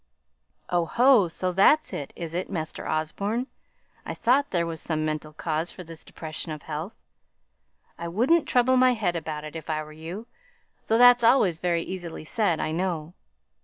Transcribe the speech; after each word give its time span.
"Oho! 0.71 1.27
so 1.27 1.51
that's 1.51 1.93
it, 1.93 2.11
is 2.15 2.33
it, 2.33 2.49
Master 2.49 2.87
Osborne? 2.89 3.45
I 4.03 4.15
thought 4.15 4.49
there 4.49 4.65
was 4.65 4.81
some 4.81 5.05
mental 5.05 5.31
cause 5.31 5.69
for 5.69 5.83
this 5.83 6.03
depression 6.03 6.51
of 6.51 6.63
health. 6.63 7.03
I 7.99 8.07
wouldn't 8.07 8.47
trouble 8.47 8.77
my 8.77 8.95
head 8.95 9.15
about 9.15 9.43
it, 9.43 9.55
if 9.55 9.69
I 9.69 9.83
were 9.83 9.93
you, 9.93 10.25
though 10.87 10.97
that's 10.97 11.23
always 11.23 11.59
very 11.59 11.83
easily 11.83 12.23
said, 12.23 12.59
I 12.59 12.71
know. 12.71 13.13